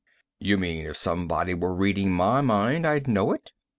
"You 0.39 0.57
mean, 0.57 0.87
if 0.87 0.97
somebody 0.97 1.53
were 1.53 1.75
reading 1.75 2.09
my 2.11 2.41
mind, 2.41 2.87
I'd 2.87 3.07
know 3.07 3.33
it?" 3.33 3.51